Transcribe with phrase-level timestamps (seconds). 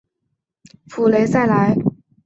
[0.87, 1.75] 普雷赛莱。